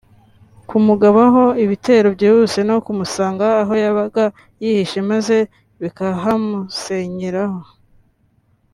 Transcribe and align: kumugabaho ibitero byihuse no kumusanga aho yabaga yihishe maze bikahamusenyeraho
kumugabaho 0.69 1.43
ibitero 1.63 2.07
byihuse 2.15 2.59
no 2.69 2.77
kumusanga 2.85 3.45
aho 3.61 3.73
yabaga 3.83 4.25
yihishe 4.63 4.99
maze 5.11 5.37
bikahamusenyeraho 5.81 7.61